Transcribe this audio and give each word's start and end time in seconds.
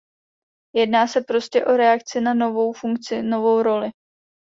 Jedná 0.75 1.07
se 1.07 1.21
prostě 1.21 1.65
o 1.65 1.77
reakci 1.77 2.21
na 2.21 2.33
novou 2.33 2.73
funkci, 2.73 3.23
novou 3.23 3.61
roli. 3.63 3.89